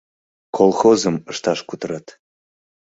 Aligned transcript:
Колхозым 0.57 1.15
ышташ 1.31 1.59
кутырат. 1.69 2.05